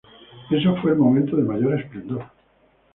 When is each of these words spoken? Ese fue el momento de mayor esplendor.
Ese 0.49 0.67
fue 0.81 0.93
el 0.93 0.97
momento 0.97 1.35
de 1.35 1.43
mayor 1.43 1.79
esplendor. 1.79 2.23